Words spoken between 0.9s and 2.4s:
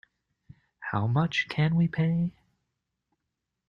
much can we pay?